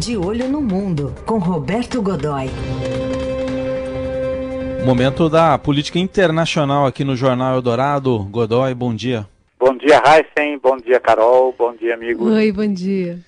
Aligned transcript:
De 0.00 0.16
Olho 0.16 0.48
no 0.48 0.62
Mundo, 0.62 1.14
com 1.26 1.36
Roberto 1.36 2.00
Godoy. 2.00 2.46
Momento 4.82 5.28
da 5.28 5.58
política 5.58 5.98
internacional 5.98 6.86
aqui 6.86 7.04
no 7.04 7.14
Jornal 7.14 7.56
Eldorado. 7.56 8.18
Godoy, 8.30 8.72
bom 8.72 8.94
dia. 8.94 9.26
Bom 9.58 9.76
dia, 9.76 10.00
Heisen. 10.02 10.56
Bom 10.56 10.78
dia, 10.78 10.98
Carol. 10.98 11.54
Bom 11.56 11.74
dia, 11.74 11.92
amigos. 11.92 12.32
Oi, 12.32 12.50
bom 12.50 12.72
dia. 12.72 13.18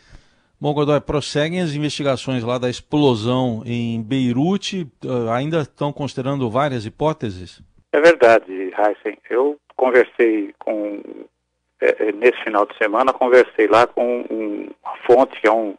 Bom, 0.58 0.72
Godoy, 0.72 0.98
prosseguem 1.02 1.60
as 1.60 1.74
investigações 1.74 2.42
lá 2.42 2.56
da 2.56 2.70
explosão 2.70 3.62
em 3.66 4.02
Beirute. 4.02 4.88
Uh, 5.04 5.28
ainda 5.30 5.60
estão 5.60 5.92
considerando 5.92 6.48
várias 6.48 6.86
hipóteses? 6.86 7.60
É 7.92 8.00
verdade, 8.00 8.50
Heisen. 8.50 9.18
Eu 9.28 9.58
conversei 9.76 10.54
com. 10.58 11.02
É, 11.82 12.12
nesse 12.12 12.42
final 12.42 12.64
de 12.64 12.74
semana, 12.78 13.12
conversei 13.12 13.66
lá 13.66 13.86
com 13.86 14.24
um, 14.30 14.70
uma 14.82 14.96
fonte 15.06 15.38
que 15.38 15.46
é 15.46 15.52
um. 15.52 15.74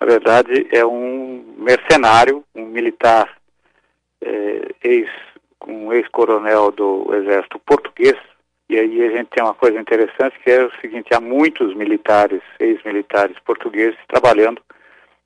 Na 0.00 0.06
verdade, 0.06 0.66
é 0.72 0.84
um 0.84 1.54
mercenário, 1.58 2.42
um 2.54 2.64
militar 2.64 3.36
é, 4.22 4.68
ex, 4.82 5.10
um 5.66 5.92
ex-coronel 5.92 6.72
do 6.72 7.14
exército 7.14 7.58
português, 7.58 8.16
e 8.70 8.78
aí 8.78 9.04
a 9.04 9.10
gente 9.10 9.28
tem 9.28 9.42
uma 9.42 9.52
coisa 9.52 9.78
interessante 9.78 10.38
que 10.42 10.50
é 10.50 10.64
o 10.64 10.72
seguinte, 10.80 11.12
há 11.12 11.20
muitos 11.20 11.74
militares, 11.74 12.40
ex-militares 12.58 13.36
portugueses 13.40 13.98
trabalhando 14.08 14.62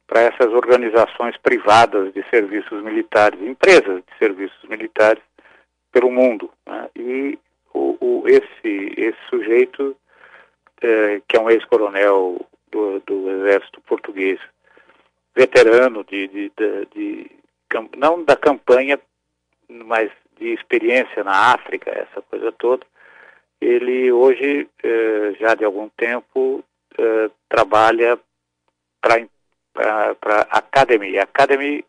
para 0.09 0.23
essas 0.23 0.53
organizações 0.53 1.37
privadas 1.37 2.13
de 2.13 2.25
serviços 2.29 2.83
militares, 2.83 3.41
empresas 3.41 4.03
de 4.03 4.19
serviços 4.19 4.69
militares 4.69 5.23
pelo 5.93 6.11
mundo. 6.11 6.51
Né? 6.67 6.89
E 6.97 7.39
o, 7.73 7.97
o, 8.01 8.25
esse, 8.27 8.95
esse 8.97 9.19
sujeito, 9.31 9.97
é, 10.83 11.21
que 11.29 11.37
é 11.37 11.41
um 11.41 11.51
ex-coronel 11.51 12.45
do, 12.73 13.01
do 13.01 13.31
exército 13.31 13.81
português, 13.83 14.41
veterano 15.35 16.05
de, 16.05 16.29
de, 16.29 16.53
de, 16.57 16.87
de 16.95 17.31
não 17.97 18.23
da 18.23 18.37
campanha, 18.37 19.01
mas 19.69 20.11
de 20.39 20.53
experiência 20.53 21.25
na 21.25 21.55
África, 21.55 21.91
essa 21.91 22.23
coisa 22.23 22.53
toda, 22.53 22.85
ele 23.61 24.13
hoje, 24.13 24.69
eh, 24.83 25.35
já 25.41 25.55
de 25.55 25.65
algum 25.65 25.89
tempo, 25.91 26.65
eh, 26.99 27.31
trabalha 27.49 28.19
para 29.01 29.27
a 30.51 30.59
Academy. 30.59 31.19
A 31.19 31.23
Academy 31.23 31.85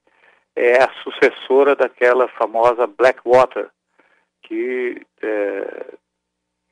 é 0.56 0.82
a 0.82 0.90
sucessora 1.04 1.76
daquela 1.76 2.28
famosa 2.30 2.88
Blackwater, 2.88 3.70
que, 4.44 5.02
eh, 5.22 5.94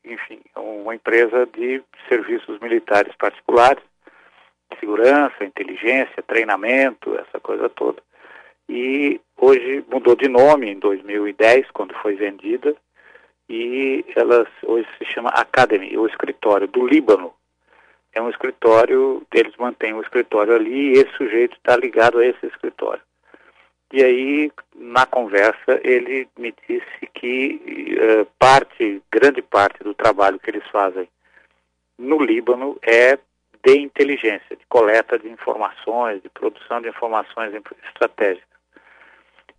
enfim, 0.05 0.41
é 0.55 0.59
uma 0.59 0.95
empresa 0.95 1.45
de 1.47 1.83
serviços 2.07 2.59
militares 2.59 3.13
particulares, 3.17 3.83
segurança, 4.79 5.43
inteligência, 5.43 6.23
treinamento, 6.23 7.15
essa 7.15 7.39
coisa 7.39 7.69
toda 7.69 8.01
e 8.69 9.19
hoje 9.37 9.83
mudou 9.89 10.15
de 10.15 10.27
nome 10.27 10.69
em 10.69 10.79
2010, 10.79 11.69
quando 11.71 11.93
foi 11.95 12.15
vendida, 12.15 12.75
e 13.49 14.05
ela 14.15 14.47
hoje 14.63 14.87
se 14.97 15.05
chama 15.05 15.29
Academy, 15.29 15.97
o 15.97 16.07
escritório 16.07 16.67
do 16.67 16.85
Líbano. 16.85 17.33
É 18.13 18.21
um 18.21 18.29
escritório, 18.29 19.25
eles 19.33 19.55
mantêm 19.57 19.93
um 19.93 20.01
escritório 20.01 20.55
ali 20.55 20.91
e 20.91 20.93
esse 20.93 21.11
sujeito 21.17 21.57
está 21.57 21.75
ligado 21.75 22.19
a 22.19 22.25
esse 22.25 22.45
escritório. 22.45 23.01
E 23.91 24.03
aí, 24.03 24.51
na 24.75 25.05
conversa, 25.05 25.79
ele 25.83 26.27
me 26.37 26.53
disse 26.67 27.07
que 27.13 27.95
uh, 27.95 28.27
parte, 28.39 29.01
grande 29.11 29.41
parte 29.41 29.83
do 29.83 29.93
trabalho 29.93 30.39
que 30.39 30.49
eles 30.49 30.67
fazem 30.71 31.07
no 31.97 32.17
Líbano 32.23 32.77
é 32.81 33.19
de 33.63 33.79
inteligência, 33.79 34.55
de 34.55 34.65
coleta 34.67 35.17
de 35.17 35.29
informações, 35.29 36.21
de 36.21 36.29
produção 36.29 36.81
de 36.81 36.89
informações 36.89 37.53
estratégicas. 37.87 38.53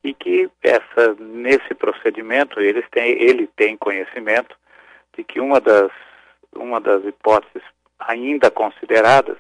E 0.03 0.13
que 0.13 0.51
essa, 0.63 1.15
nesse 1.19 1.75
procedimento 1.75 2.61
eles 2.61 2.85
têm, 2.91 3.13
ele 3.23 3.47
tem 3.57 3.77
conhecimento 3.77 4.55
de 5.17 5.25
que 5.25 5.41
uma 5.41 5.61
das, 5.61 5.91
uma 6.55 6.81
das 6.81 7.03
hipóteses 7.05 7.63
ainda 7.99 8.51
consideradas 8.51 9.39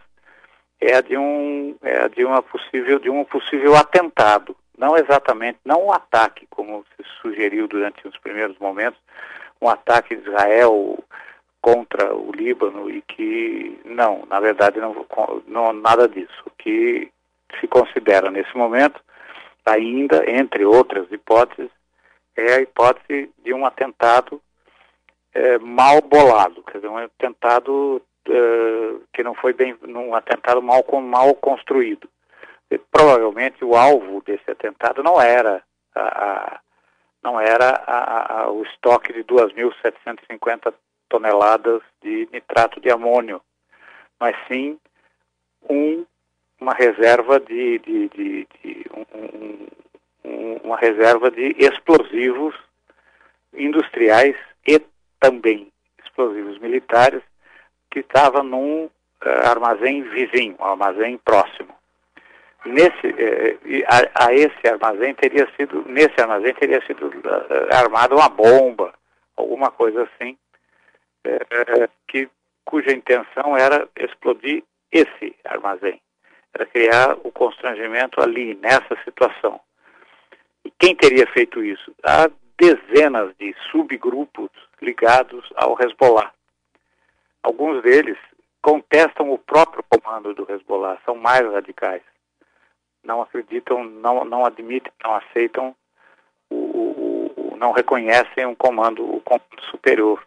é 0.80 0.94
a 0.94 1.00
de 1.02 1.16
um 1.16 1.76
é 1.82 2.08
de 2.08 2.24
uma 2.24 2.42
possível 2.42 2.98
de 2.98 3.10
um 3.10 3.24
possível 3.24 3.76
atentado, 3.76 4.56
não 4.76 4.96
exatamente, 4.96 5.58
não 5.64 5.86
um 5.86 5.92
ataque 5.92 6.46
como 6.48 6.84
se 6.96 7.04
sugeriu 7.20 7.68
durante 7.68 8.06
os 8.08 8.16
primeiros 8.18 8.58
momentos, 8.58 8.98
um 9.60 9.68
ataque 9.68 10.16
de 10.16 10.28
Israel 10.28 10.98
contra 11.64 12.14
o 12.14 12.30
Líbano 12.30 12.90
e 12.90 13.00
que 13.00 13.80
não, 13.86 14.26
na 14.28 14.38
verdade 14.38 14.78
não, 14.78 14.94
não 15.46 15.72
nada 15.72 16.06
disso. 16.06 16.42
O 16.44 16.50
que 16.50 17.10
se 17.58 17.66
considera 17.66 18.30
nesse 18.30 18.54
momento 18.54 19.00
ainda, 19.64 20.30
entre 20.30 20.66
outras 20.66 21.10
hipóteses, 21.10 21.70
é 22.36 22.56
a 22.56 22.60
hipótese 22.60 23.30
de 23.42 23.54
um 23.54 23.64
atentado 23.64 24.42
é, 25.32 25.56
mal 25.58 26.02
bolado, 26.02 26.62
quer 26.64 26.78
dizer, 26.78 26.88
um 26.88 26.98
atentado 26.98 28.02
é, 28.28 28.94
que 29.14 29.22
não 29.22 29.34
foi 29.34 29.54
bem, 29.54 29.74
um 29.88 30.14
atentado 30.14 30.60
mal, 30.60 30.84
mal 31.00 31.34
construído. 31.34 32.06
E, 32.70 32.76
provavelmente 32.76 33.64
o 33.64 33.74
alvo 33.74 34.22
desse 34.26 34.50
atentado 34.50 35.02
não 35.02 35.18
era 35.18 35.62
a, 35.94 36.00
a 36.02 36.60
não 37.22 37.40
era 37.40 37.70
a, 37.86 38.42
a, 38.42 38.50
o 38.50 38.62
estoque 38.64 39.14
de 39.14 39.24
2.750 39.24 40.74
toneladas 41.14 41.80
de 42.02 42.28
nitrato 42.32 42.80
de 42.80 42.90
amônio, 42.90 43.40
mas 44.18 44.34
sim 44.48 44.76
um 45.70 46.04
uma 46.60 46.72
reserva 46.72 47.38
de, 47.40 47.78
de, 47.80 48.08
de, 48.08 48.48
de 48.62 48.86
um, 48.94 49.66
um, 50.24 50.56
uma 50.64 50.76
reserva 50.78 51.30
de 51.30 51.54
explosivos 51.58 52.54
industriais 53.52 54.34
e 54.66 54.80
também 55.20 55.70
explosivos 56.02 56.58
militares 56.58 57.22
que 57.90 58.00
estava 58.00 58.42
num 58.42 58.86
uh, 58.86 58.90
armazém 59.44 60.02
vizinho, 60.04 60.56
um 60.58 60.64
armazém 60.64 61.18
próximo. 61.18 61.74
Nesse, 62.64 63.08
uh, 63.08 63.84
a, 63.86 64.26
a, 64.26 64.32
esse 64.32 64.66
armazém 64.66 65.14
teria 65.14 65.46
sido, 65.56 65.84
nesse 65.86 66.18
armazém 66.18 66.54
teria 66.54 66.80
sido 66.86 67.08
uh, 67.08 67.74
armada 67.76 68.14
uma 68.14 68.28
bomba, 68.28 68.94
alguma 69.36 69.70
coisa 69.70 70.04
assim, 70.04 70.38
que, 72.08 72.28
cuja 72.64 72.92
intenção 72.92 73.56
era 73.56 73.88
explodir 73.96 74.62
esse 74.90 75.34
armazém 75.44 76.00
para 76.52 76.66
criar 76.66 77.16
o 77.24 77.32
constrangimento 77.32 78.20
ali, 78.22 78.54
nessa 78.54 78.96
situação. 79.04 79.60
E 80.64 80.70
quem 80.78 80.94
teria 80.94 81.26
feito 81.26 81.62
isso? 81.64 81.92
Há 82.04 82.30
dezenas 82.56 83.34
de 83.38 83.54
subgrupos 83.70 84.50
ligados 84.80 85.44
ao 85.56 85.76
Hezbollah. 85.80 86.32
Alguns 87.42 87.82
deles 87.82 88.16
contestam 88.62 89.30
o 89.30 89.38
próprio 89.38 89.84
comando 89.88 90.32
do 90.32 90.50
Hezbollah, 90.50 90.98
são 91.04 91.16
mais 91.16 91.42
radicais. 91.42 92.02
Não 93.02 93.20
acreditam, 93.20 93.84
não, 93.84 94.24
não 94.24 94.46
admitem, 94.46 94.92
não 95.02 95.16
aceitam, 95.16 95.74
o, 96.48 96.54
o, 96.54 97.52
o 97.52 97.56
não 97.56 97.72
reconhecem 97.72 98.46
um 98.46 98.54
comando, 98.54 99.04
o 99.04 99.20
comando 99.20 99.60
superior. 99.70 100.24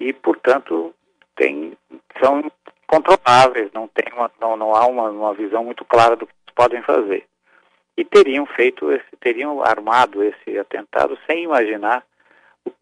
E, 0.00 0.12
portanto, 0.12 0.94
tem, 1.36 1.76
são 2.22 2.50
controláveis, 2.86 3.70
não, 3.72 3.86
tem 3.88 4.12
uma, 4.12 4.30
não, 4.40 4.56
não 4.56 4.74
há 4.74 4.86
uma, 4.86 5.10
uma 5.10 5.34
visão 5.34 5.64
muito 5.64 5.84
clara 5.84 6.16
do 6.16 6.26
que 6.26 6.32
podem 6.54 6.82
fazer. 6.82 7.24
E 7.96 8.04
teriam 8.04 8.46
feito, 8.46 8.90
esse, 8.90 9.16
teriam 9.20 9.62
armado 9.62 10.24
esse 10.24 10.58
atentado 10.58 11.18
sem 11.26 11.44
imaginar 11.44 12.02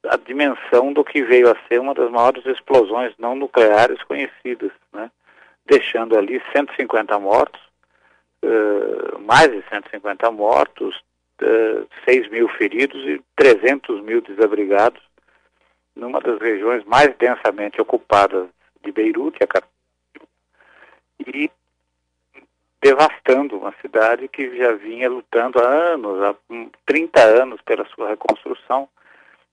a 0.09 0.17
dimensão 0.17 0.93
do 0.93 1.05
que 1.05 1.23
veio 1.23 1.51
a 1.51 1.57
ser 1.67 1.81
uma 1.81 1.95
das 1.95 2.11
maiores 2.11 2.45
explosões 2.47 3.13
não 3.19 3.35
nucleares 3.35 4.03
conhecidas, 4.05 4.73
né? 4.93 5.11
deixando 5.67 6.17
ali 6.17 6.43
150 6.53 7.19
mortos, 7.19 7.61
uh, 8.45 9.19
mais 9.21 9.51
de 9.51 9.63
150 9.69 10.31
mortos, 10.31 10.97
uh, 11.43 11.87
6 12.09 12.31
mil 12.31 12.49
feridos 12.51 13.01
e 13.05 13.21
300 13.37 14.01
mil 14.03 14.21
desabrigados, 14.23 15.03
numa 15.99 16.21
das 16.21 16.41
regiões 16.41 16.85
mais 16.85 17.15
densamente 17.17 17.81
ocupadas 17.81 18.49
de 18.83 18.93
Beirute, 18.93 19.43
a 19.43 19.47
capital 19.47 19.79
e 21.27 21.51
devastando 22.81 23.59
uma 23.59 23.75
cidade 23.81 24.29
que 24.29 24.57
já 24.57 24.73
vinha 24.75 25.11
lutando 25.11 25.59
há 25.59 25.69
anos, 25.69 26.23
há 26.23 26.35
30 26.87 27.21
anos 27.21 27.61
pela 27.63 27.85
sua 27.87 28.11
reconstrução 28.11 28.89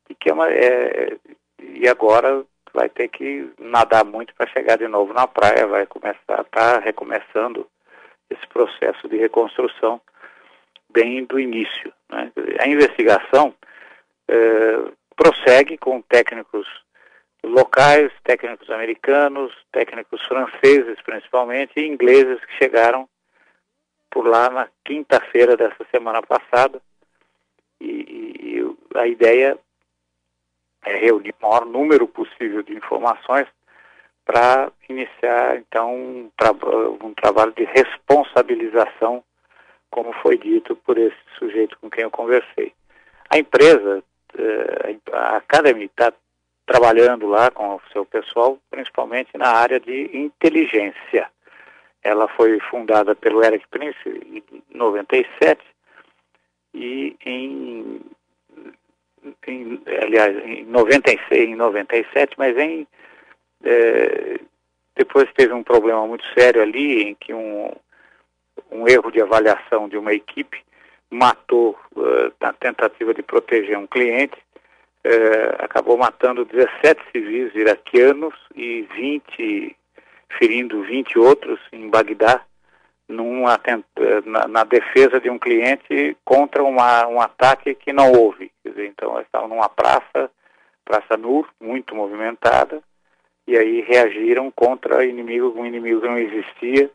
e 0.08 0.14
que 0.14 0.30
é 0.30 0.34
uma, 0.34 0.48
é, 0.50 1.18
e 1.60 1.88
agora 1.88 2.46
vai 2.72 2.88
ter 2.90 3.08
que 3.08 3.50
nadar 3.60 4.06
muito 4.06 4.34
para 4.36 4.48
chegar 4.48 4.78
de 4.78 4.88
novo 4.88 5.12
na 5.14 5.26
praia, 5.26 5.66
vai 5.66 5.88
começar, 5.88 6.44
tá 6.52 6.80
recomeçando 6.80 7.68
esse 8.30 8.46
processo 8.48 9.08
de 9.08 9.18
reconstrução 9.18 10.00
bem 10.92 11.26
do 11.26 11.40
início. 11.40 11.92
Né? 12.10 12.32
A 12.60 12.68
investigação 12.68 13.56
é, 14.28 14.36
prossegue 15.46 15.78
com 15.78 16.02
técnicos 16.02 16.68
locais, 17.44 18.12
técnicos 18.24 18.70
americanos, 18.72 19.54
técnicos 19.72 20.22
franceses 20.26 21.00
principalmente, 21.04 21.74
e 21.78 21.88
ingleses 21.88 22.44
que 22.46 22.58
chegaram 22.58 23.08
por 24.10 24.28
lá 24.28 24.50
na 24.50 24.68
quinta-feira 24.84 25.56
dessa 25.56 25.86
semana 25.92 26.22
passada 26.24 26.82
e, 27.80 27.86
e, 27.86 28.98
a 28.98 29.06
ideia 29.08 29.58
é 30.84 30.98
reunir 30.98 31.36
o 31.40 31.48
maior 31.48 31.66
número 31.66 32.08
possível 32.08 32.64
de 32.64 32.74
informações 32.74 33.48
para 34.24 34.72
iniciar 34.90 35.58
então 35.58 35.94
um, 35.94 36.32
tra 36.36 36.52
um 36.52 37.14
trabalho 37.14 37.54
de 37.54 37.66
responsabilização, 37.66 39.24
como 39.92 40.12
foi 40.14 40.38
dito 40.38 40.76
por 40.78 40.98
esse 40.98 41.18
sujeito 41.38 41.78
com 41.80 41.90
quem 41.90 42.04
eu 42.04 42.12
conversei. 42.12 42.74
A 43.30 43.38
empresa, 43.38 44.04
a 45.12 45.38
Academy, 45.38 45.86
está 45.86 46.12
trabalhando 46.66 47.28
lá 47.28 47.52
com 47.52 47.76
o 47.76 47.82
seu 47.92 48.06
pessoal, 48.06 48.58
principalmente 48.70 49.38
na 49.38 49.50
área 49.50 49.80
de 49.80 50.10
inteligência. 50.14 51.30
Ela 52.04 52.28
foi 52.30 52.60
fundada 52.60 53.16
pelo 53.16 53.44
Eric 53.44 53.68
Prince 53.70 53.98
em 54.06 54.44
97 54.74 55.62
e 56.74 57.16
em, 57.26 58.02
em 59.48 59.82
aliás, 60.04 60.38
em 60.46 60.66
96, 60.66 61.50
em 61.50 61.56
97, 61.56 62.36
mas 62.38 62.58
em 62.58 62.88
é, 63.64 64.40
depois 64.96 65.32
teve 65.34 65.54
um 65.54 65.64
problema 65.64 66.06
muito 66.06 66.26
sério 66.38 66.62
ali 66.62 67.04
em 67.04 67.16
que 67.16 67.34
um, 67.34 67.72
um 68.72 68.88
erro 68.88 69.12
de 69.12 69.22
avaliação 69.22 69.90
de 69.90 69.98
uma 69.98 70.14
equipe 70.14 70.64
matou 71.10 71.78
uh, 71.96 72.34
na 72.40 72.54
tentativa 72.54 73.14
de 73.14 73.22
proteger 73.22 73.78
um 73.78 73.88
cliente 73.88 74.38
uh, 75.06 75.64
acabou 75.64 75.98
matando 75.98 76.46
17 76.46 77.02
civis 77.12 77.54
iraquianos 77.56 78.34
e 78.56 78.88
20 78.96 79.76
ferindo 80.38 80.84
20 80.84 81.20
outros 81.20 81.60
em 81.72 81.90
Bagdá 81.90 82.42
numa, 83.08 83.60
na, 84.26 84.48
na, 84.48 84.64
defesa 84.64 85.20
de 85.20 85.30
um 85.30 85.38
cliente 85.38 86.18
contra 86.26 86.64
uma, 86.64 87.08
um 87.08 87.22
ataque 87.22 87.76
que 87.76 87.94
não 87.94 88.12
houve. 88.12 88.52
Dizer, 88.66 88.88
então, 88.88 89.14
eles 89.14 89.28
estavam 89.28 89.48
numa 89.48 89.70
praça, 89.70 90.30
Praça 90.84 91.16
Nur, 91.18 91.48
muito 91.62 91.96
movimentada, 91.96 92.82
e 93.48 93.56
aí 93.56 93.82
reagiram 93.82 94.52
contra 94.52 95.06
inimigo, 95.06 95.54
um 95.56 95.66
inimigo 95.66 96.02
que 96.02 96.08
não 96.08 96.18
existia, 96.18 96.90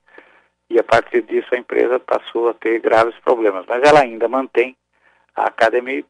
e 0.71 0.79
a 0.79 0.85
partir 0.85 1.23
disso 1.23 1.49
a 1.53 1.59
empresa 1.59 1.99
passou 1.99 2.49
a 2.49 2.55
ter 2.55 2.79
graves 2.81 3.17
problemas. 3.25 3.67
Mas 3.67 3.83
ela 3.83 4.01
ainda 4.01 4.29
mantém 4.29 4.77
a 5.35 5.49
Academy 5.49 6.05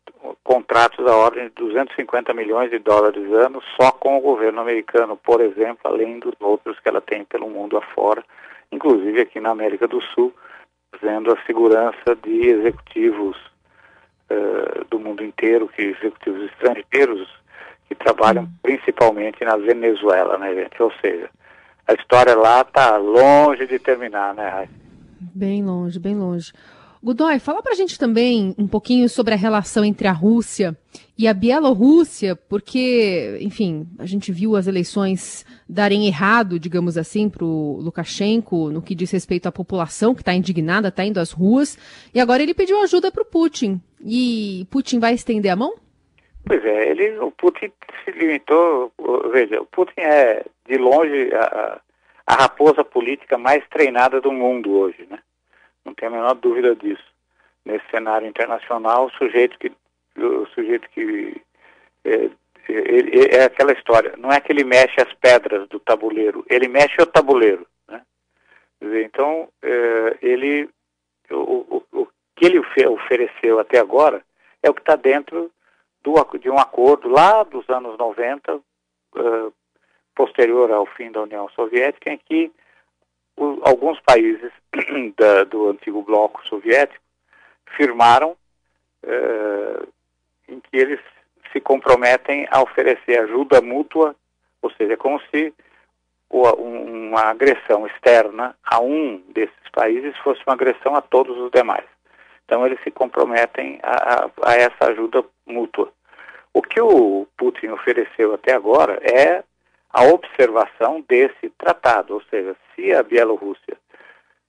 contratos 0.45 1.05
da 1.05 1.17
ordem 1.17 1.49
de 1.49 1.55
250 1.55 2.35
milhões 2.35 2.71
de 2.71 2.79
dólares 2.79 3.33
ano 3.33 3.63
só 3.81 3.91
com 3.91 4.19
o 4.19 4.21
governo 4.21 4.61
americano, 4.61 5.17
por 5.17 5.41
exemplo, 5.41 5.81
além 5.85 6.19
dos 6.19 6.35
outros 6.41 6.79
que 6.79 6.89
ela 6.89 7.01
tem 7.01 7.25
pelo 7.25 7.49
mundo 7.49 7.79
afora, 7.79 8.23
inclusive 8.71 9.23
aqui 9.23 9.41
na 9.41 9.51
América 9.51 9.89
do 9.89 10.01
Sul, 10.03 10.35
fazendo 10.93 11.33
a 11.33 11.43
segurança 11.47 12.17
de 12.23 12.49
executivos 12.49 13.37
uh, 14.31 14.85
do 14.91 14.99
mundo 14.99 15.25
inteiro, 15.25 15.69
que 15.69 15.83
executivos 15.83 16.51
estrangeiros 16.51 17.29
que 17.89 17.95
trabalham 17.95 18.49
principalmente 18.63 19.45
na 19.45 19.57
Venezuela, 19.57 20.37
né, 20.39 20.55
gente? 20.55 20.83
Ou 20.83 20.93
seja, 21.01 21.31
a 21.91 21.95
história 21.95 22.37
lá 22.37 22.61
está 22.61 22.97
longe 22.97 23.67
de 23.67 23.79
terminar, 23.79 24.33
né, 24.35 24.49
Raíssa? 24.49 24.73
Bem 25.35 25.65
longe, 25.65 25.99
bem 25.99 26.15
longe. 26.15 26.53
Godoy, 27.03 27.39
fala 27.39 27.63
pra 27.63 27.75
gente 27.75 27.99
também 27.99 28.55
um 28.59 28.69
pouquinho 28.69 29.09
sobre 29.09 29.33
a 29.33 29.37
relação 29.37 29.85
entre 29.85 30.07
a 30.07 30.13
Rússia 30.13 30.77
e 31.17 31.27
a 31.27 31.33
Bielorrússia, 31.33 32.37
porque, 32.37 33.39
enfim, 33.41 33.89
a 33.99 34.05
gente 34.05 34.31
viu 34.31 34.55
as 34.55 34.67
eleições 34.67 35.45
darem 35.69 36.07
errado, 36.07 36.61
digamos 36.61 36.99
assim, 36.99 37.29
para 37.29 37.45
o 37.45 37.81
Lukashenko 37.81 38.71
no 38.71 38.83
que 38.83 38.95
diz 38.95 39.11
respeito 39.11 39.47
à 39.47 39.53
população 39.53 40.15
que 40.15 40.21
está 40.21 40.35
indignada, 40.35 40.89
está 40.89 41.05
indo 41.05 41.19
às 41.19 41.33
ruas, 41.33 41.79
e 42.15 42.21
agora 42.21 42.43
ele 42.43 42.55
pediu 42.55 42.81
ajuda 42.83 43.11
para 43.11 43.23
o 43.23 43.27
Putin. 43.27 43.81
E 44.05 44.67
Putin 44.71 44.99
vai 44.99 45.15
estender 45.15 45.51
a 45.51 45.57
mão? 45.57 45.75
Pois 46.51 46.65
é, 46.65 46.89
ele, 46.89 47.17
o 47.21 47.31
Putin 47.31 47.73
se 48.05 48.11
limitou, 48.11 48.93
veja, 49.31 49.61
o 49.61 49.67
Putin 49.67 50.01
é, 50.01 50.45
de 50.67 50.79
longe, 50.79 51.33
a, 51.33 51.81
a 52.27 52.35
raposa 52.35 52.83
política 52.83 53.39
mais 53.39 53.65
treinada 53.69 54.21
do 54.21 54.33
mundo 54.33 54.77
hoje, 54.77 55.07
né? 55.09 55.21
Não 55.85 55.95
tem 55.95 56.09
a 56.09 56.11
menor 56.11 56.35
dúvida 56.35 56.75
disso. 56.75 57.05
Nesse 57.65 57.89
cenário 57.89 58.27
internacional, 58.27 59.07
o 59.07 59.11
sujeito 59.13 59.57
que, 59.61 59.71
o 60.19 60.45
sujeito 60.47 60.91
que 60.91 61.41
é, 62.05 62.31
ele, 62.69 63.29
é 63.31 63.45
aquela 63.45 63.73
história, 63.73 64.17
não 64.19 64.33
é 64.33 64.41
que 64.41 64.51
ele 64.51 64.65
mexe 64.65 65.01
as 65.01 65.13
pedras 65.21 65.69
do 65.69 65.79
tabuleiro, 65.79 66.45
ele 66.51 66.67
mexe 66.67 67.01
o 67.01 67.07
tabuleiro. 67.07 67.65
Né? 67.87 68.03
Então, 69.05 69.49
é, 69.63 70.17
ele, 70.21 70.69
o, 71.31 71.37
o, 71.37 71.85
o, 71.93 72.09
que 72.35 72.47
ele 72.47 72.59
ofereceu 72.59 73.61
até 73.61 73.79
agora 73.79 74.21
é 74.65 74.69
o 74.69 74.75
que 74.75 74.81
está 74.81 74.97
dentro 74.97 75.49
do, 76.03 76.15
de 76.39 76.51
um 76.51 76.59
acordo 76.59 77.09
lá 77.09 77.43
dos 77.43 77.69
anos 77.69 77.97
90, 77.99 78.57
uh, 78.57 79.53
posterior 80.15 80.71
ao 80.71 80.87
fim 80.87 81.11
da 81.11 81.23
União 81.23 81.49
Soviética, 81.51 82.11
em 82.11 82.19
que 82.19 82.53
o, 83.37 83.59
alguns 83.63 84.01
países 84.01 84.53
da, 85.17 85.45
do 85.45 85.71
antigo 85.71 86.03
bloco 86.03 86.47
soviético 86.47 87.03
firmaram 87.77 88.37
uh, 89.05 89.89
em 90.49 90.61
que 90.61 90.77
eles 90.77 91.01
se 91.53 91.61
comprometem 91.61 92.47
a 92.51 92.63
oferecer 92.63 93.19
ajuda 93.21 93.61
mútua, 93.61 94.15
ou 94.63 94.71
seja, 94.73 94.93
é 94.93 94.97
como 94.97 95.21
se 95.31 95.53
uma 96.31 97.23
agressão 97.23 97.87
externa 97.89 98.55
a 98.65 98.81
um 98.81 99.19
desses 99.31 99.69
países 99.73 100.17
fosse 100.19 100.41
uma 100.47 100.55
agressão 100.55 100.95
a 100.95 101.01
todos 101.01 101.37
os 101.37 101.51
demais. 101.51 101.85
Então 102.51 102.67
eles 102.67 102.83
se 102.83 102.91
comprometem 102.91 103.79
a, 103.81 104.25
a, 104.25 104.31
a 104.43 104.55
essa 104.57 104.91
ajuda 104.91 105.25
mútua. 105.47 105.93
O 106.53 106.61
que 106.61 106.81
o 106.81 107.25
Putin 107.39 107.69
ofereceu 107.69 108.35
até 108.35 108.53
agora 108.53 109.01
é 109.09 109.45
a 109.89 110.03
observação 110.07 111.01
desse 111.09 111.49
tratado, 111.57 112.15
ou 112.15 112.23
seja, 112.23 112.57
se 112.75 112.93
a 112.93 113.05
Bielorrússia 113.05 113.77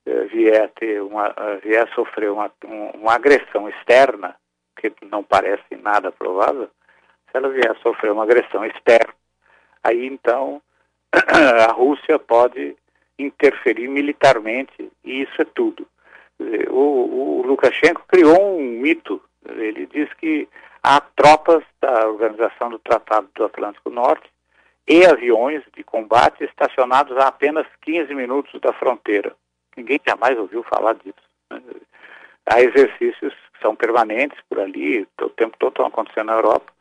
eh, 0.04 0.24
vier, 0.24 0.68
ter 0.70 1.00
uma, 1.00 1.28
eh, 1.28 1.56
vier 1.62 1.88
sofrer 1.94 2.32
uma, 2.32 2.50
uma 2.94 3.14
agressão 3.14 3.68
externa, 3.68 4.34
que 4.74 4.92
não 5.06 5.22
parece 5.22 5.76
nada 5.80 6.10
provável, 6.10 6.68
se 7.30 7.36
ela 7.36 7.50
vier 7.50 7.76
sofrer 7.84 8.10
uma 8.10 8.24
agressão 8.24 8.64
externa, 8.64 9.14
aí 9.84 10.06
então 10.06 10.60
a 11.12 11.70
Rússia 11.70 12.18
pode 12.18 12.76
interferir 13.16 13.86
militarmente 13.86 14.90
e 15.04 15.22
isso 15.22 15.40
é 15.40 15.44
tudo. 15.44 15.86
O, 16.70 17.40
o 17.40 17.46
Lukashenko 17.46 18.04
criou 18.08 18.58
um 18.58 18.62
mito. 18.62 19.20
Ele 19.48 19.86
diz 19.86 20.12
que 20.14 20.48
há 20.82 21.00
tropas 21.00 21.62
da 21.80 22.08
Organização 22.08 22.70
do 22.70 22.78
Tratado 22.78 23.28
do 23.34 23.44
Atlântico 23.44 23.90
Norte 23.90 24.28
e 24.88 25.04
aviões 25.04 25.62
de 25.76 25.84
combate 25.84 26.44
estacionados 26.44 27.16
a 27.16 27.28
apenas 27.28 27.66
15 27.82 28.14
minutos 28.14 28.60
da 28.60 28.72
fronteira. 28.72 29.34
Ninguém 29.76 30.00
jamais 30.06 30.38
ouviu 30.38 30.62
falar 30.64 30.94
disso. 30.94 31.14
Né? 31.50 31.62
Há 32.46 32.60
exercícios 32.60 33.32
que 33.52 33.60
são 33.60 33.76
permanentes 33.76 34.38
por 34.48 34.58
ali, 34.58 35.06
o 35.20 35.28
tempo 35.30 35.56
todo 35.58 35.70
estão 35.70 35.86
acontecendo 35.86 36.26
na 36.26 36.34
Europa, 36.34 36.72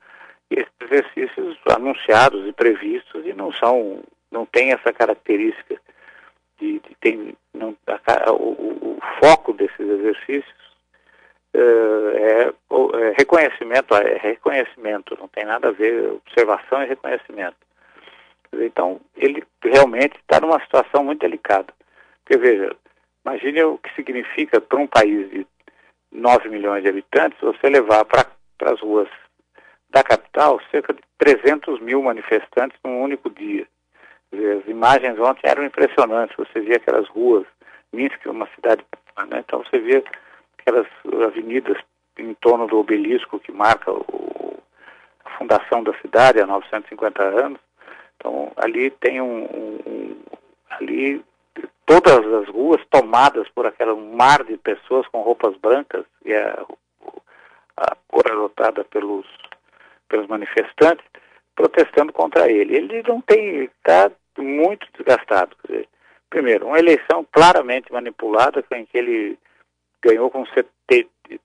e 0.50 0.56
esses 0.56 0.74
exercícios 0.82 1.58
anunciados 1.70 2.48
e 2.48 2.52
previstos 2.52 3.26
e 3.26 3.34
não 3.34 3.54
são, 3.54 4.04
não 4.32 4.46
tem 4.46 4.74
essa 4.74 4.92
característica 4.92 5.80
de, 6.60 6.80
de 6.80 6.96
tem, 7.00 7.36
não, 7.62 7.78
a, 7.88 8.32
o, 8.32 8.98
o, 8.98 9.00
foco 9.24 9.54
desses 9.54 9.80
exercícios 9.80 10.56
uh, 11.56 12.10
é, 12.16 12.48
é, 12.48 13.14
reconhecimento, 13.18 13.96
é 13.96 14.18
reconhecimento, 14.18 15.18
não 15.20 15.28
tem 15.28 15.46
nada 15.46 15.70
a 15.70 15.72
ver 15.72 16.12
observação 16.12 16.84
e 16.84 16.88
reconhecimento. 16.88 17.58
Então, 18.54 19.00
ele 19.16 19.44
realmente 19.64 20.18
está 20.18 20.42
numa 20.42 20.60
situação 20.62 21.04
muito 21.04 21.22
delicada. 21.22 21.74
Porque, 22.24 22.38
veja, 22.38 22.76
imagine 23.26 23.64
o 23.64 23.78
que 23.78 23.94
significa 23.96 24.60
para 24.60 24.80
um 24.80 24.88
país 24.88 25.30
de 25.30 25.48
9 26.12 26.50
milhões 26.50 26.84
de 26.84 26.90
habitantes 26.90 27.40
você 27.40 27.70
levar 27.70 28.04
para 28.04 28.26
as 28.66 28.80
ruas 28.82 29.08
da 29.90 30.04
capital 30.04 30.60
cerca 30.70 30.94
de 30.94 31.02
300 31.18 31.80
mil 31.80 32.02
manifestantes 32.02 32.78
num 32.84 33.02
único 33.02 33.30
dia. 33.30 33.68
As 34.32 34.68
imagens 34.68 35.20
ontem 35.20 35.42
eram 35.44 35.66
impressionantes. 35.66 36.36
Você 36.38 36.62
via 36.62 36.78
aquelas 36.78 37.08
ruas, 37.10 37.46
Minsk 37.92 38.26
é 38.26 38.32
uma 38.32 38.48
cidade, 38.56 38.84
né? 39.30 39.44
então 39.46 39.64
você 39.64 39.80
via 39.80 40.04
aquelas 40.58 40.88
avenidas 41.28 41.78
em 42.18 42.34
torno 42.36 42.68
do 42.68 42.80
obelisco 42.80 43.40
que 43.40 43.52
marca 43.52 43.92
o, 43.92 44.58
a 45.26 45.30
fundação 45.38 45.84
da 45.84 45.94
cidade 46.00 46.40
há 46.40 46.48
950 46.48 47.22
anos. 47.24 47.60
Então, 48.16 48.52
ali 48.56 48.92
tem 48.92 49.20
um, 49.20 49.44
um, 49.44 50.16
ali 50.70 51.24
todas 51.86 52.26
as 52.34 52.48
ruas 52.48 52.82
tomadas 52.90 53.50
por 53.50 53.66
aquele 53.66 53.94
mar 53.94 54.44
de 54.44 54.56
pessoas 54.58 55.08
com 55.08 55.22
roupas 55.22 55.58
brancas 55.58 56.06
e 56.24 56.34
a, 56.34 56.64
a 57.78 57.96
cor 58.08 58.32
adotada 58.32 58.84
pelos, 58.86 59.26
pelos 60.08 60.28
manifestantes 60.28 61.06
protestando 61.56 62.14
contra 62.14 62.50
ele. 62.50 62.76
Ele 62.76 63.04
não 63.04 63.22
tem, 63.22 63.64
está 63.64 64.12
muito 64.38 64.88
desgastado. 64.94 65.56
Dizer, 65.66 65.88
primeiro, 66.30 66.68
uma 66.68 66.80
eleição 66.80 67.26
claramente 67.32 67.92
manipulada 67.92 68.64
em 68.74 68.86
que 68.86 68.98
ele 68.98 69.38
ganhou 70.02 70.30
com 70.30 70.46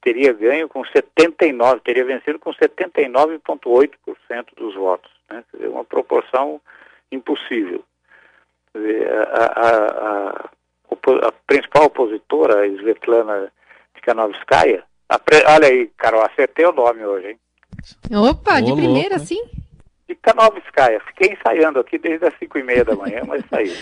teria 0.00 0.32
ganho 0.32 0.68
com 0.68 0.84
79, 0.84 1.80
teria 1.80 2.04
vencido 2.04 2.38
com 2.38 2.52
79,8% 2.52 4.46
dos 4.56 4.74
votos. 4.74 5.10
Né? 5.30 5.44
Dizer, 5.52 5.68
uma 5.68 5.84
proporção 5.84 6.60
impossível. 7.10 7.84
Dizer, 8.74 9.08
a, 9.08 9.44
a, 9.44 9.70
a, 10.28 10.50
a, 11.28 11.32
principal 11.46 11.84
opositora, 11.84 12.62
a 12.62 12.66
Svetlana 12.66 13.52
Tikhanovskaya, 13.94 14.82
olha 15.54 15.68
aí, 15.68 15.86
Carol, 15.96 16.22
acertei 16.22 16.66
o 16.66 16.72
nome 16.72 17.04
hoje, 17.04 17.28
hein? 17.28 17.38
Opa, 18.12 18.60
de 18.60 18.72
primeira, 18.74 19.18
sim? 19.18 19.40
Tikhanovskaya. 20.06 21.00
Fiquei 21.00 21.32
ensaiando 21.32 21.80
aqui 21.80 21.98
desde 21.98 22.26
as 22.26 22.38
5 22.38 22.58
e 22.58 22.62
meia 22.62 22.84
da 22.84 22.94
manhã, 22.94 23.22
mas 23.26 23.44
saiu. 23.50 23.72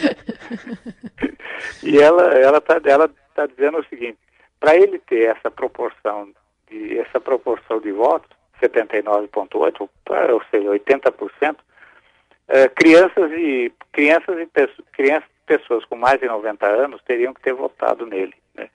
e 1.83 1.99
ela 1.99 2.35
ela 2.35 2.59
está 2.59 2.81
ela 2.85 3.11
tá 3.35 3.47
dizendo 3.47 3.79
o 3.79 3.85
seguinte, 3.87 4.19
para 4.59 4.77
ele 4.77 4.99
ter 4.99 5.37
essa 5.37 5.51
proporção 5.51 6.31
de 6.69 6.99
essa 6.99 7.21
proporção 7.21 7.81
de 7.81 7.93
votos, 7.93 8.31
79,8, 8.63 9.89
ou 10.33 10.43
seja, 10.51 10.71
80%, 10.71 11.57
é, 12.49 12.69
crianças 12.69 13.33
e 13.33 13.73
crianças 13.93 14.39
e 14.39 14.47
crianças, 14.93 15.29
pessoas 15.47 15.85
com 15.85 15.97
mais 15.97 16.21
de 16.21 16.27
90 16.27 16.67
anos 16.67 17.03
teriam 17.03 17.35
que 17.35 17.43
ter 17.43 17.53
votado 17.53 18.07
nele. 18.07 18.35
Né? 18.55 18.69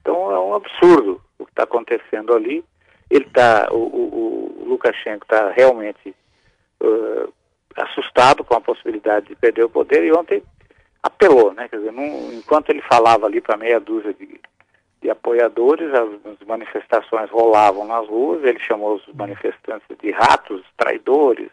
Então 0.00 0.32
é 0.32 0.38
um 0.38 0.54
absurdo 0.54 1.20
o 1.38 1.44
que 1.44 1.52
está 1.52 1.64
acontecendo 1.64 2.34
ali. 2.34 2.64
Ele 3.10 3.26
tá, 3.26 3.68
o, 3.70 3.76
o, 3.76 4.62
o 4.62 4.68
Lukashenko 4.68 5.24
está 5.24 5.50
realmente 5.50 6.14
uh, 6.84 7.32
assustado 7.76 8.44
com 8.44 8.54
a 8.54 8.60
possibilidade 8.60 9.26
de 9.26 9.36
perder 9.36 9.64
o 9.64 9.70
poder 9.70 10.04
e 10.04 10.12
ontem 10.12 10.42
apelou, 11.02 11.52
né? 11.52 11.68
Quer 11.68 11.78
dizer, 11.78 11.94
enquanto 12.32 12.70
ele 12.70 12.82
falava 12.82 13.26
ali 13.26 13.40
para 13.40 13.56
meia 13.56 13.80
dúzia 13.80 14.14
de 14.14 14.40
de 15.04 15.10
apoiadores, 15.10 15.92
as, 15.92 16.32
as, 16.32 16.46
manifestações 16.46 17.28
rolavam 17.28 17.86
nas 17.86 18.08
ruas, 18.08 18.42
ele 18.42 18.58
chamou 18.58 18.94
os 18.94 19.06
manifestantes 19.14 19.86
de 20.00 20.10
ratos, 20.10 20.64
traidores, 20.78 21.50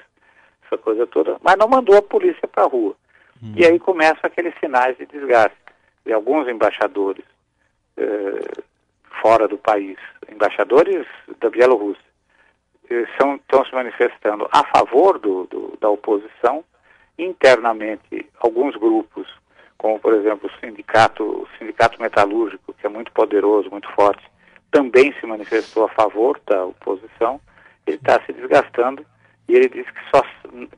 essa 0.66 0.78
coisa 0.78 1.06
toda, 1.06 1.36
mas 1.44 1.58
não 1.58 1.68
mandou 1.68 1.98
a 1.98 2.02
polícia 2.02 2.48
para 2.48 2.64
a 2.64 2.68
rua. 2.68 2.96
Hum. 3.44 3.52
E 3.58 3.66
aí 3.66 3.78
começam 3.78 4.22
aqueles 4.24 4.58
sinais 4.58 4.98
de 4.98 5.06
desgaste. 5.06 5.58
de 6.06 6.14
alguns 6.14 6.48
embaixadores 6.48 7.26
eh, 7.98 8.64
fora 9.22 9.50
do 9.50 9.58
país, 9.58 9.98
embaixadores 10.32 11.06
da 11.42 11.50
Bielorrússia, 11.50 12.11
são, 13.18 13.36
estão 13.36 13.66
se 13.66 13.74
manifestando 13.74 14.48
a 14.52 14.64
favor 14.66 15.20
do, 15.20 15.46
do, 15.46 15.78
da 15.80 15.90
oposição, 15.90 16.64
internamente 17.18 18.30
alguns 18.40 18.76
grupos 18.76 19.28
como 19.82 20.00
por 20.00 20.14
exemplo 20.14 20.48
o 20.48 20.60
sindicato, 20.60 21.24
o 21.24 21.48
sindicato 21.58 22.00
metalúrgico, 22.00 22.72
que 22.72 22.86
é 22.86 22.90
muito 22.90 23.12
poderoso, 23.12 23.72
muito 23.72 23.90
forte, 23.94 24.22
também 24.70 25.12
se 25.20 25.26
manifestou 25.26 25.86
a 25.86 25.90
favor 25.90 26.40
da 26.48 26.66
oposição. 26.66 27.42
Ele 27.88 27.98
está 27.98 28.22
se 28.24 28.32
desgastando 28.32 29.04
e 29.50 29.56
ele 29.56 29.68
diz 29.68 29.86
que, 29.90 30.00
só, 30.16 30.24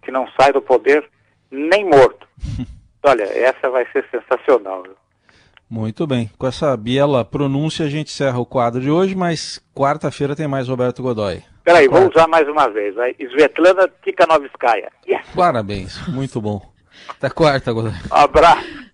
que 0.01 0.09
não 0.09 0.25
sai 0.39 0.53
do 0.53 0.61
poder 0.61 1.05
nem 1.51 1.83
morto. 1.83 2.25
Olha, 3.03 3.23
essa 3.23 3.69
vai 3.69 3.85
ser 3.91 4.07
sensacional. 4.09 4.85
Muito 5.69 6.07
bem. 6.07 6.31
Com 6.37 6.47
essa 6.47 6.75
biela 6.77 7.25
pronúncia 7.25 7.85
a 7.85 7.89
gente 7.89 8.07
encerra 8.07 8.39
o 8.39 8.45
quadro 8.45 8.79
de 8.79 8.89
hoje, 8.89 9.15
mas 9.15 9.61
quarta-feira 9.75 10.33
tem 10.33 10.47
mais 10.47 10.69
Roberto 10.69 11.03
Godoy. 11.03 11.43
Peraí, 11.63 11.87
vou 11.87 12.09
usar 12.09 12.27
mais 12.27 12.47
uma 12.47 12.67
vez. 12.69 12.97
Aí. 12.97 13.15
Svetlana 13.19 13.89
Tikhanovskaya. 14.03 14.91
Yes. 15.07 15.25
Parabéns, 15.35 16.07
muito 16.07 16.41
bom. 16.41 16.61
Até 17.09 17.29
quarta, 17.29 17.71
Godoy. 17.71 17.91
Um 18.11 18.15
abraço. 18.15 18.92